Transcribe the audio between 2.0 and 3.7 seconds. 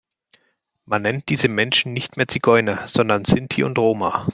mehr Zigeuner, sondern Sinti